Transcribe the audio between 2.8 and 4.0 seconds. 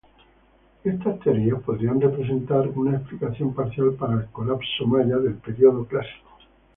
explicación parcial